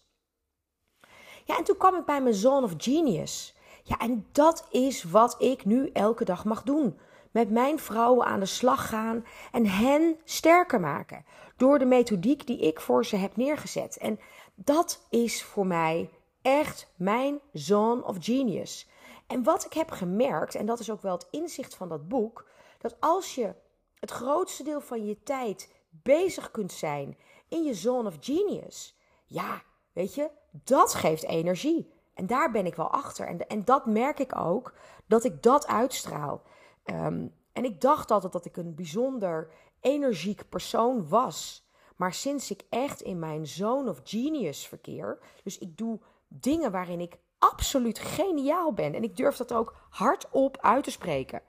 Ja, 1.45 1.59
en 1.59 1.65
toen 1.65 1.77
kwam 1.77 1.95
ik 1.95 2.05
bij 2.05 2.23
mijn 2.23 2.35
zone 2.35 2.65
of 2.65 2.75
genius. 2.77 3.57
Ja, 3.83 3.99
en 3.99 4.27
dat 4.33 4.67
is 4.71 5.03
wat 5.03 5.37
ik 5.39 5.65
nu 5.65 5.91
elke 5.93 6.25
dag 6.25 6.45
mag 6.45 6.63
doen. 6.63 6.99
Met 7.31 7.51
mijn 7.51 7.79
vrouwen 7.79 8.27
aan 8.27 8.41
de 8.41 8.47
slag 8.47 8.89
gaan 8.89 9.25
en 9.53 9.67
hen 9.67 10.17
sterker 10.25 10.81
maken. 10.81 11.25
Door 11.61 11.79
de 11.79 11.85
methodiek 11.85 12.47
die 12.47 12.59
ik 12.59 12.81
voor 12.81 13.05
ze 13.05 13.17
heb 13.17 13.37
neergezet. 13.37 13.97
En 13.97 14.21
dat 14.55 15.07
is 15.11 15.43
voor 15.43 15.67
mij 15.67 16.11
echt 16.43 16.93
mijn 16.97 17.41
zone 17.53 18.05
of 18.05 18.17
genius. 18.21 18.89
En 19.27 19.43
wat 19.43 19.65
ik 19.65 19.73
heb 19.73 19.91
gemerkt, 19.91 20.55
en 20.55 20.67
dat 20.67 20.79
is 20.81 20.91
ook 20.91 21.03
wel 21.03 21.13
het 21.13 21.27
inzicht 21.31 21.75
van 21.75 21.89
dat 21.89 22.09
boek, 22.09 22.47
dat 22.79 22.97
als 23.01 23.35
je 23.35 23.55
het 23.95 24.11
grootste 24.11 24.63
deel 24.63 24.81
van 24.81 25.07
je 25.07 25.23
tijd 25.23 25.73
bezig 25.91 26.51
kunt 26.51 26.73
zijn 26.73 27.17
in 27.49 27.65
je 27.65 27.75
zone 27.75 28.09
of 28.09 28.17
genius, 28.21 28.99
ja, 29.25 29.63
weet 29.93 30.15
je, 30.15 30.31
dat 30.51 30.95
geeft 30.95 31.25
energie. 31.25 31.93
En 32.15 32.27
daar 32.27 32.51
ben 32.51 32.67
ik 32.67 32.75
wel 32.75 32.91
achter. 32.91 33.27
En, 33.27 33.49
en 33.49 33.65
dat 33.65 33.87
merk 33.87 34.19
ik 34.19 34.37
ook, 34.37 34.75
dat 35.07 35.25
ik 35.25 35.43
dat 35.43 35.67
uitstraal. 35.67 36.43
Um, 36.85 37.35
en 37.53 37.65
ik 37.65 37.81
dacht 37.81 38.11
altijd 38.11 38.33
dat 38.33 38.45
ik 38.45 38.57
een 38.57 38.75
bijzonder 38.75 39.51
energiek 39.81 40.49
persoon 40.49 41.09
was. 41.09 41.69
Maar 41.97 42.15
sinds 42.15 42.51
ik 42.51 42.63
echt 42.69 43.01
in 43.01 43.19
mijn 43.19 43.47
zone 43.47 43.91
of 43.91 44.01
genius 44.05 44.67
verkeer, 44.67 45.19
dus 45.45 45.59
ik 45.59 45.77
doe 45.77 46.01
dingen 46.29 46.71
waarin 46.71 47.01
ik 47.01 47.19
absoluut 47.39 47.99
geniaal 47.99 48.73
ben 48.73 48.95
en 48.95 49.03
ik 49.03 49.17
durf 49.17 49.37
dat 49.37 49.53
ook 49.53 49.77
hardop 49.91 50.59
uit 50.61 50.85
te 50.85 50.91
spreken. 50.91 51.43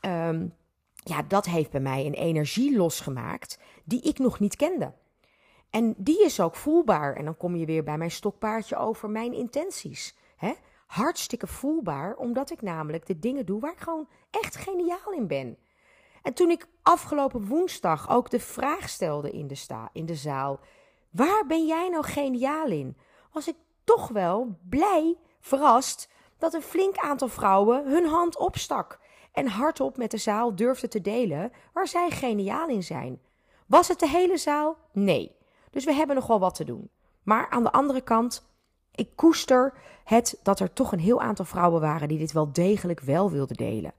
Um, 0.00 0.54
ja, 1.04 1.22
dat 1.22 1.46
heeft 1.46 1.70
bij 1.70 1.80
mij 1.80 2.06
een 2.06 2.14
energie 2.14 2.76
losgemaakt 2.76 3.58
die 3.84 4.00
ik 4.00 4.18
nog 4.18 4.40
niet 4.40 4.56
kende. 4.56 4.92
En 5.70 5.94
die 5.96 6.24
is 6.24 6.40
ook 6.40 6.54
voelbaar. 6.54 7.14
En 7.16 7.24
dan 7.24 7.36
kom 7.36 7.56
je 7.56 7.66
weer 7.66 7.84
bij 7.84 7.98
mijn 7.98 8.10
stokpaardje 8.10 8.76
over 8.76 9.10
mijn 9.10 9.32
intenties. 9.32 10.16
Hè? 10.36 10.52
Hartstikke 10.86 11.46
voelbaar, 11.46 12.16
omdat 12.16 12.50
ik 12.50 12.62
namelijk 12.62 13.06
de 13.06 13.18
dingen 13.18 13.46
doe 13.46 13.60
waar 13.60 13.72
ik 13.72 13.78
gewoon 13.78 14.08
echt 14.30 14.56
geniaal 14.56 15.12
in 15.12 15.26
ben. 15.26 15.58
En 16.22 16.34
toen 16.34 16.50
ik 16.50 16.66
afgelopen 16.82 17.46
woensdag 17.46 18.10
ook 18.10 18.30
de 18.30 18.40
vraag 18.40 18.88
stelde 18.88 19.30
in 19.30 19.46
de, 19.46 19.54
sta, 19.54 19.88
in 19.92 20.06
de 20.06 20.14
zaal: 20.14 20.60
waar 21.10 21.46
ben 21.46 21.66
jij 21.66 21.88
nou 21.88 22.04
geniaal 22.04 22.66
in? 22.66 22.96
Was 23.32 23.48
ik 23.48 23.56
toch 23.84 24.08
wel 24.08 24.58
blij, 24.68 25.16
verrast, 25.40 26.08
dat 26.38 26.54
een 26.54 26.62
flink 26.62 26.96
aantal 26.96 27.28
vrouwen 27.28 27.90
hun 27.90 28.06
hand 28.06 28.38
opstak 28.38 29.00
en 29.32 29.46
hardop 29.46 29.96
met 29.96 30.10
de 30.10 30.16
zaal 30.16 30.54
durfde 30.54 30.88
te 30.88 31.00
delen 31.00 31.52
waar 31.72 31.88
zij 31.88 32.10
geniaal 32.10 32.68
in 32.68 32.82
zijn. 32.82 33.20
Was 33.66 33.88
het 33.88 33.98
de 33.98 34.08
hele 34.08 34.36
zaal? 34.36 34.76
Nee. 34.92 35.36
Dus 35.70 35.84
we 35.84 35.92
hebben 35.92 36.16
nog 36.16 36.26
wel 36.26 36.38
wat 36.38 36.54
te 36.54 36.64
doen. 36.64 36.90
Maar 37.22 37.48
aan 37.50 37.62
de 37.62 37.72
andere 37.72 38.00
kant, 38.00 38.46
ik 38.94 39.16
koester 39.16 39.74
het 40.04 40.40
dat 40.42 40.60
er 40.60 40.72
toch 40.72 40.92
een 40.92 40.98
heel 40.98 41.20
aantal 41.20 41.44
vrouwen 41.44 41.80
waren 41.80 42.08
die 42.08 42.18
dit 42.18 42.32
wel 42.32 42.52
degelijk 42.52 43.00
wel 43.00 43.30
wilden 43.30 43.56
delen. 43.56 43.92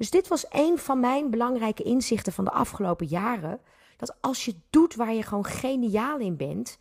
Dus 0.00 0.10
dit 0.10 0.28
was 0.28 0.46
een 0.48 0.78
van 0.78 1.00
mijn 1.00 1.30
belangrijke 1.30 1.82
inzichten 1.82 2.32
van 2.32 2.44
de 2.44 2.50
afgelopen 2.50 3.06
jaren. 3.06 3.60
Dat 3.96 4.16
als 4.20 4.44
je 4.44 4.54
doet 4.70 4.94
waar 4.94 5.12
je 5.12 5.22
gewoon 5.22 5.44
geniaal 5.44 6.18
in 6.18 6.36
bent. 6.36 6.78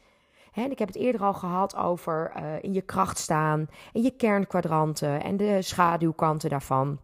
Hè, 0.51 0.63
ik 0.63 0.79
heb 0.79 0.87
het 0.87 0.97
eerder 0.97 1.21
al 1.21 1.33
gehad 1.33 1.75
over 1.75 2.33
uh, 2.37 2.63
in 2.63 2.73
je 2.73 2.81
kracht 2.81 3.17
staan. 3.17 3.67
En 3.93 4.01
je 4.01 4.11
kernkwadranten 4.11 5.23
en 5.23 5.37
de 5.37 5.61
schaduwkanten 5.61 6.49
daarvan. 6.49 6.99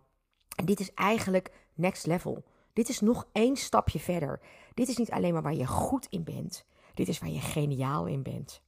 En 0.55 0.65
dit 0.65 0.79
is 0.79 0.93
eigenlijk 0.93 1.51
next 1.73 2.05
level. 2.05 2.43
Dit 2.73 2.89
is 2.89 2.99
nog 2.99 3.27
één 3.31 3.55
stapje 3.55 3.99
verder. 3.99 4.39
Dit 4.73 4.87
is 4.87 4.97
niet 4.97 5.11
alleen 5.11 5.33
maar 5.33 5.43
waar 5.43 5.53
je 5.53 5.67
goed 5.67 6.07
in 6.09 6.23
bent. 6.23 6.65
Dit 6.93 7.07
is 7.07 7.19
waar 7.19 7.29
je 7.29 7.41
geniaal 7.41 8.05
in 8.05 8.23
bent. 8.23 8.61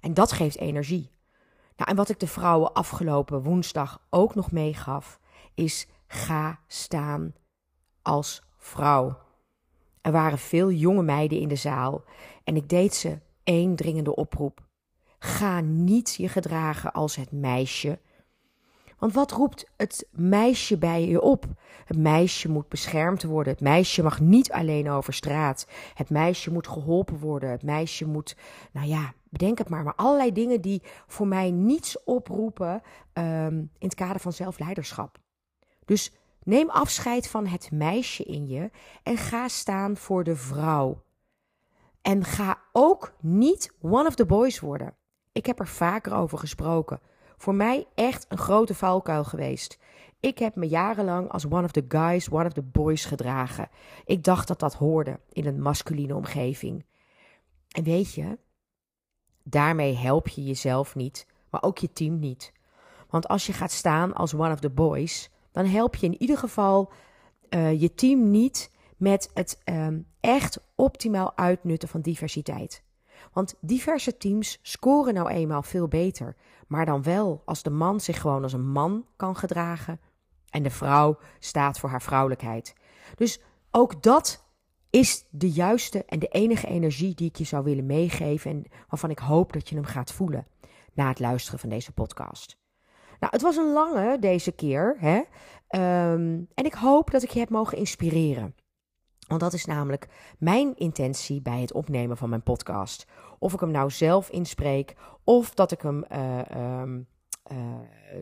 En 0.00 0.14
dat 0.14 0.32
geeft 0.32 0.58
energie. 0.58 1.10
Nou, 1.76 1.90
en 1.90 1.96
wat 1.96 2.08
ik 2.08 2.20
de 2.20 2.26
vrouwen 2.26 2.72
afgelopen 2.72 3.42
woensdag 3.42 4.06
ook 4.10 4.34
nog 4.34 4.50
meegaf, 4.50 5.20
is 5.54 5.86
ga 6.06 6.58
staan 6.66 7.34
als 8.02 8.42
vrouw. 8.56 9.18
Er 10.00 10.12
waren 10.12 10.38
veel 10.38 10.70
jonge 10.70 11.02
meiden 11.02 11.38
in 11.38 11.48
de 11.48 11.56
zaal 11.56 12.04
en 12.44 12.56
ik 12.56 12.68
deed 12.68 12.94
ze 12.94 13.18
één 13.44 13.76
dringende 13.76 14.14
oproep. 14.14 14.60
Ga 15.18 15.60
niet 15.60 16.14
je 16.14 16.28
gedragen 16.28 16.92
als 16.92 17.16
het 17.16 17.32
meisje. 17.32 17.98
Want 18.98 19.14
wat 19.14 19.30
roept 19.30 19.70
het 19.76 20.08
meisje 20.10 20.78
bij 20.78 21.08
je 21.08 21.20
op? 21.20 21.46
Het 21.84 21.98
meisje 21.98 22.48
moet 22.48 22.68
beschermd 22.68 23.22
worden. 23.22 23.52
Het 23.52 23.62
meisje 23.62 24.02
mag 24.02 24.20
niet 24.20 24.52
alleen 24.52 24.90
over 24.90 25.14
straat. 25.14 25.66
Het 25.94 26.10
meisje 26.10 26.52
moet 26.52 26.68
geholpen 26.68 27.18
worden. 27.18 27.50
Het 27.50 27.62
meisje 27.62 28.06
moet, 28.06 28.36
nou 28.72 28.86
ja, 28.86 29.12
bedenk 29.28 29.58
het 29.58 29.68
maar, 29.68 29.84
maar 29.84 29.94
allerlei 29.94 30.32
dingen 30.32 30.60
die 30.60 30.82
voor 31.06 31.26
mij 31.26 31.50
niets 31.50 32.04
oproepen 32.04 32.82
um, 33.12 33.58
in 33.58 33.88
het 33.88 33.94
kader 33.94 34.20
van 34.20 34.32
zelfleiderschap. 34.32 35.21
Dus 35.92 36.12
neem 36.42 36.70
afscheid 36.70 37.28
van 37.28 37.46
het 37.46 37.70
meisje 37.70 38.22
in 38.22 38.48
je 38.48 38.70
en 39.02 39.16
ga 39.16 39.48
staan 39.48 39.96
voor 39.96 40.24
de 40.24 40.36
vrouw. 40.36 41.02
En 42.02 42.24
ga 42.24 42.58
ook 42.72 43.12
niet 43.20 43.72
one 43.80 44.06
of 44.06 44.14
the 44.14 44.26
boys 44.26 44.60
worden. 44.60 44.94
Ik 45.32 45.46
heb 45.46 45.58
er 45.58 45.68
vaker 45.68 46.14
over 46.14 46.38
gesproken. 46.38 47.00
Voor 47.36 47.54
mij 47.54 47.86
echt 47.94 48.26
een 48.28 48.38
grote 48.38 48.74
valkuil 48.74 49.24
geweest. 49.24 49.78
Ik 50.20 50.38
heb 50.38 50.54
me 50.54 50.68
jarenlang 50.68 51.30
als 51.30 51.46
one 51.46 51.64
of 51.64 51.70
the 51.70 51.84
guys, 51.88 52.30
one 52.30 52.46
of 52.46 52.52
the 52.52 52.62
boys 52.62 53.04
gedragen. 53.04 53.68
Ik 54.04 54.24
dacht 54.24 54.48
dat 54.48 54.60
dat 54.60 54.74
hoorde 54.74 55.20
in 55.32 55.46
een 55.46 55.62
masculine 55.62 56.14
omgeving. 56.14 56.84
En 57.68 57.82
weet 57.82 58.14
je, 58.14 58.38
daarmee 59.42 59.96
help 59.96 60.28
je 60.28 60.44
jezelf 60.44 60.94
niet, 60.94 61.26
maar 61.50 61.62
ook 61.62 61.78
je 61.78 61.92
team 61.92 62.18
niet. 62.18 62.52
Want 63.10 63.28
als 63.28 63.46
je 63.46 63.52
gaat 63.52 63.72
staan 63.72 64.14
als 64.14 64.34
one 64.34 64.52
of 64.52 64.60
the 64.60 64.70
boys, 64.70 65.30
dan 65.52 65.64
help 65.66 65.94
je 65.94 66.06
in 66.06 66.20
ieder 66.20 66.38
geval 66.38 66.92
uh, 67.50 67.80
je 67.80 67.94
team 67.94 68.30
niet 68.30 68.70
met 68.96 69.30
het 69.34 69.60
ehm, 69.64 70.00
echt 70.20 70.60
optimaal 70.74 71.36
uitnutten 71.36 71.88
van 71.88 72.00
diversiteit. 72.00 72.82
Want 73.32 73.54
diverse 73.60 74.16
teams 74.16 74.58
scoren 74.62 75.14
nou 75.14 75.28
eenmaal 75.28 75.62
veel 75.62 75.88
beter, 75.88 76.36
maar 76.66 76.86
dan 76.86 77.02
wel 77.02 77.42
als 77.44 77.62
de 77.62 77.70
man 77.70 78.00
zich 78.00 78.20
gewoon 78.20 78.42
als 78.42 78.52
een 78.52 78.70
man 78.70 79.06
kan 79.16 79.36
gedragen 79.36 80.00
en 80.50 80.62
de 80.62 80.70
vrouw 80.70 81.18
staat 81.38 81.78
voor 81.78 81.88
haar 81.88 82.02
vrouwelijkheid. 82.02 82.74
Dus 83.14 83.40
ook 83.70 84.02
dat 84.02 84.44
is 84.90 85.24
de 85.30 85.50
juiste 85.50 86.04
en 86.04 86.18
de 86.18 86.28
enige 86.28 86.66
energie 86.66 87.14
die 87.14 87.28
ik 87.28 87.36
je 87.36 87.44
zou 87.44 87.64
willen 87.64 87.86
meegeven 87.86 88.50
en 88.50 88.64
waarvan 88.88 89.10
ik 89.10 89.18
hoop 89.18 89.52
dat 89.52 89.68
je 89.68 89.74
hem 89.74 89.84
gaat 89.84 90.12
voelen 90.12 90.46
na 90.92 91.08
het 91.08 91.20
luisteren 91.20 91.58
van 91.58 91.68
deze 91.68 91.92
podcast. 91.92 92.61
Nou, 93.22 93.34
het 93.34 93.42
was 93.42 93.56
een 93.56 93.72
lange 93.72 94.18
deze 94.18 94.52
keer, 94.52 94.96
hè? 94.98 95.22
Ehm, 95.68 96.40
en 96.54 96.64
ik 96.64 96.74
hoop 96.74 97.10
dat 97.10 97.22
ik 97.22 97.30
je 97.30 97.38
heb 97.38 97.48
mogen 97.48 97.78
inspireren. 97.78 98.54
Want 99.28 99.40
dat 99.40 99.52
is 99.52 99.64
namelijk 99.64 100.08
mijn 100.38 100.76
intentie 100.76 101.42
bij 101.42 101.60
het 101.60 101.72
opnemen 101.72 102.16
van 102.16 102.28
mijn 102.28 102.42
podcast. 102.42 103.06
Of 103.38 103.52
ik 103.52 103.60
hem 103.60 103.70
nou 103.70 103.90
zelf 103.90 104.30
inspreek, 104.30 104.94
of 105.24 105.54
dat 105.54 105.72
ik 105.72 105.80
hem 105.82 106.04
uh, 106.12 106.80
um, 106.80 107.06
uh, 107.52 107.58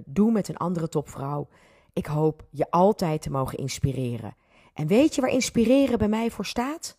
doe 0.04 0.32
met 0.32 0.48
een 0.48 0.56
andere 0.56 0.88
topvrouw. 0.88 1.48
Ik 1.92 2.06
hoop 2.06 2.46
je 2.50 2.70
altijd 2.70 3.22
te 3.22 3.30
mogen 3.30 3.58
inspireren. 3.58 4.36
En 4.74 4.86
weet 4.86 5.14
je 5.14 5.20
waar 5.20 5.30
inspireren 5.30 5.98
bij 5.98 6.08
mij 6.08 6.30
voor 6.30 6.46
staat? 6.46 6.98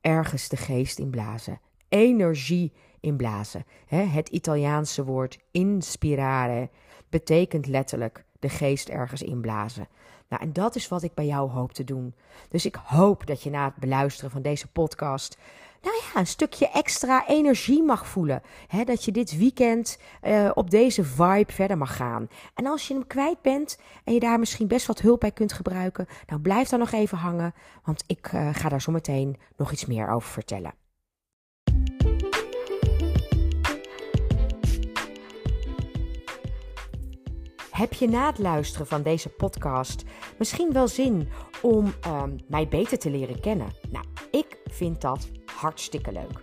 Ergens 0.00 0.48
de 0.48 0.56
geest 0.56 0.98
inblazen, 0.98 1.60
energie 1.88 2.72
inblazen. 3.00 3.64
Het 3.86 4.28
Italiaanse 4.28 5.04
woord 5.04 5.38
inspirare 5.50 6.70
betekent 7.12 7.66
letterlijk 7.66 8.24
de 8.38 8.48
geest 8.48 8.88
ergens 8.88 9.22
inblazen. 9.22 9.88
Nou, 10.28 10.42
en 10.42 10.52
dat 10.52 10.76
is 10.76 10.88
wat 10.88 11.02
ik 11.02 11.14
bij 11.14 11.26
jou 11.26 11.50
hoop 11.50 11.72
te 11.72 11.84
doen. 11.84 12.14
Dus 12.48 12.66
ik 12.66 12.74
hoop 12.84 13.26
dat 13.26 13.42
je 13.42 13.50
na 13.50 13.64
het 13.64 13.76
beluisteren 13.76 14.30
van 14.30 14.42
deze 14.42 14.68
podcast 14.68 15.38
nou 15.82 15.96
ja, 15.96 16.20
een 16.20 16.26
stukje 16.26 16.68
extra 16.68 17.26
energie 17.26 17.82
mag 17.82 18.06
voelen. 18.06 18.42
dat 18.84 19.04
je 19.04 19.12
dit 19.12 19.36
weekend 19.36 19.98
uh, 20.22 20.50
op 20.54 20.70
deze 20.70 21.04
vibe 21.04 21.52
verder 21.52 21.78
mag 21.78 21.96
gaan. 21.96 22.28
En 22.54 22.66
als 22.66 22.88
je 22.88 22.94
hem 22.94 23.06
kwijt 23.06 23.42
bent 23.42 23.78
en 24.04 24.14
je 24.14 24.20
daar 24.20 24.38
misschien 24.38 24.66
best 24.66 24.86
wat 24.86 25.00
hulp 25.00 25.20
bij 25.20 25.32
kunt 25.32 25.52
gebruiken, 25.52 26.06
nou 26.26 26.40
blijf 26.40 26.68
dan 26.68 26.78
nog 26.78 26.92
even 26.92 27.18
hangen, 27.18 27.54
want 27.84 28.04
ik 28.06 28.32
uh, 28.32 28.48
ga 28.52 28.68
daar 28.68 28.82
zo 28.82 28.92
meteen 28.92 29.36
nog 29.56 29.72
iets 29.72 29.86
meer 29.86 30.08
over 30.08 30.28
vertellen. 30.28 30.81
Heb 37.82 37.92
je 37.92 38.08
na 38.08 38.26
het 38.26 38.38
luisteren 38.38 38.86
van 38.86 39.02
deze 39.02 39.28
podcast 39.28 40.04
misschien 40.38 40.72
wel 40.72 40.88
zin 40.88 41.28
om 41.62 41.94
uh, 42.06 42.22
mij 42.48 42.68
beter 42.68 42.98
te 42.98 43.10
leren 43.10 43.40
kennen? 43.40 43.68
Nou, 43.90 44.04
ik 44.30 44.58
vind 44.66 45.00
dat 45.00 45.28
hartstikke 45.54 46.12
leuk. 46.12 46.42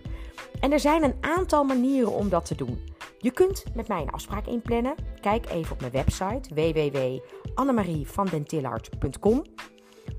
En 0.60 0.72
er 0.72 0.80
zijn 0.80 1.02
een 1.02 1.16
aantal 1.20 1.64
manieren 1.64 2.12
om 2.12 2.28
dat 2.28 2.44
te 2.44 2.54
doen. 2.54 2.78
Je 3.18 3.30
kunt 3.30 3.64
met 3.74 3.88
mij 3.88 4.02
een 4.02 4.10
afspraak 4.10 4.46
inplannen. 4.46 4.94
Kijk 5.20 5.50
even 5.50 5.72
op 5.72 5.80
mijn 5.80 5.92
website 5.92 6.54
www.annemarievandentillard.com. 6.54 9.42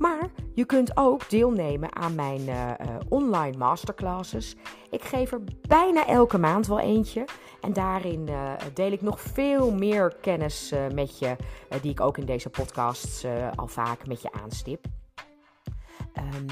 Maar 0.02 0.30
je 0.54 0.66
kunt 0.66 0.98
ook 0.98 1.30
deelnemen 1.30 1.96
aan 1.96 2.16
mijn 2.16 2.42
uh, 2.42 2.68
uh, 2.68 2.96
online 3.10 3.58
masterclasses. 3.58 4.56
Ik 4.90 5.04
geef 5.04 5.32
er 5.32 5.42
bijna 5.68 6.08
elke 6.08 6.38
maand 6.38 6.68
wel 6.68 6.80
eentje. 6.80 7.26
En 7.62 7.74
daarin 7.74 8.28
uh, 8.30 8.54
deel 8.74 8.92
ik 8.92 9.02
nog 9.02 9.20
veel 9.20 9.72
meer 9.72 10.16
kennis 10.22 10.74
met 10.94 11.20
je, 11.20 11.36
die 11.82 11.92
ik 11.92 12.02
ook 12.02 12.18
in 12.18 12.26
deze 12.26 12.50
podcasts 12.50 13.26
al 13.56 13.68
vaak 13.68 14.08
met 14.08 14.22
je 14.22 14.32
aanstip. 14.32 14.86
Um, 16.18 16.46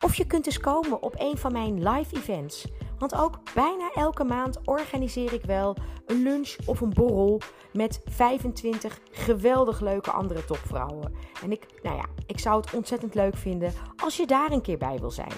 of 0.00 0.14
je 0.14 0.26
kunt 0.26 0.44
dus 0.44 0.60
komen 0.60 1.02
op 1.02 1.14
een 1.18 1.38
van 1.38 1.52
mijn 1.52 1.88
live 1.88 2.16
events. 2.16 2.66
Want 3.04 3.22
ook 3.22 3.54
bijna 3.54 3.90
elke 3.94 4.24
maand 4.24 4.58
organiseer 4.64 5.32
ik 5.32 5.42
wel 5.42 5.76
een 6.06 6.22
lunch 6.22 6.56
of 6.66 6.80
een 6.80 6.92
borrel 6.94 7.40
met 7.72 8.00
25 8.04 9.00
geweldig 9.10 9.80
leuke 9.80 10.10
andere 10.10 10.44
topvrouwen. 10.44 11.14
En 11.42 11.52
ik, 11.52 11.66
nou 11.82 11.96
ja, 11.96 12.04
ik 12.26 12.38
zou 12.38 12.60
het 12.60 12.74
ontzettend 12.74 13.14
leuk 13.14 13.36
vinden 13.36 13.72
als 13.96 14.16
je 14.16 14.26
daar 14.26 14.50
een 14.50 14.60
keer 14.60 14.78
bij 14.78 14.98
wil 14.98 15.10
zijn. 15.10 15.32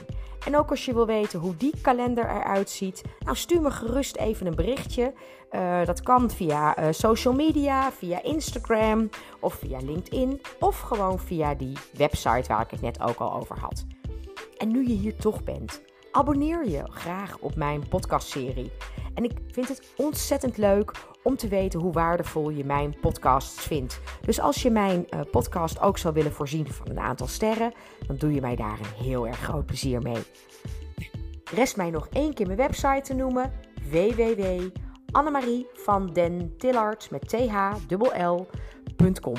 En 0.44 0.56
ook 0.56 0.70
als 0.70 0.84
je 0.84 0.94
wil 0.94 1.06
weten 1.06 1.40
hoe 1.40 1.56
die 1.56 1.80
kalender 1.82 2.24
eruit 2.24 2.70
ziet, 2.70 3.02
nou 3.18 3.36
stuur 3.36 3.60
me 3.60 3.70
gerust 3.70 4.16
even 4.16 4.46
een 4.46 4.54
berichtje. 4.54 5.12
Uh, 5.50 5.84
dat 5.84 6.02
kan 6.02 6.30
via 6.30 6.78
uh, 6.78 6.86
social 6.90 7.34
media, 7.34 7.92
via 7.92 8.22
Instagram 8.22 9.08
of 9.40 9.54
via 9.54 9.78
LinkedIn 9.78 10.40
of 10.60 10.80
gewoon 10.80 11.18
via 11.18 11.54
die 11.54 11.76
website 11.92 12.48
waar 12.48 12.62
ik 12.62 12.70
het 12.70 12.80
net 12.80 13.00
ook 13.00 13.18
al 13.18 13.32
over 13.32 13.58
had. 13.58 13.84
En 14.56 14.68
nu 14.68 14.88
je 14.88 14.94
hier 14.94 15.16
toch 15.16 15.44
bent, 15.44 15.82
abonneer 16.16 16.68
je 16.68 16.82
graag 16.90 17.38
op 17.38 17.56
mijn 17.56 17.88
podcastserie. 17.88 18.72
En 19.14 19.24
ik 19.24 19.32
vind 19.50 19.68
het 19.68 19.92
ontzettend 19.96 20.56
leuk 20.56 20.92
om 21.22 21.36
te 21.36 21.48
weten 21.48 21.80
hoe 21.80 21.92
waardevol 21.92 22.50
je 22.50 22.64
mijn 22.64 22.96
podcasts 23.00 23.62
vindt. 23.62 24.00
Dus 24.20 24.40
als 24.40 24.62
je 24.62 24.70
mijn 24.70 25.06
uh, 25.10 25.20
podcast 25.30 25.80
ook 25.80 25.98
zou 25.98 26.14
willen 26.14 26.32
voorzien 26.32 26.72
van 26.72 26.90
een 26.90 27.00
aantal 27.00 27.26
sterren, 27.26 27.72
dan 28.06 28.16
doe 28.16 28.34
je 28.34 28.40
mij 28.40 28.56
daar 28.56 28.78
een 28.78 29.04
heel 29.04 29.26
erg 29.26 29.38
groot 29.38 29.66
plezier 29.66 30.02
mee. 30.02 30.22
Rest 31.54 31.76
mij 31.76 31.90
nog 31.90 32.08
één 32.12 32.34
keer 32.34 32.46
mijn 32.46 32.58
website 32.58 33.02
te 33.02 33.14
noemen: 33.14 33.52
www.annemarie 33.90 35.66
van 35.72 36.12
den 36.12 36.56
Tillard 36.56 37.10
met 37.10 37.28
th.l.com. 37.28 39.36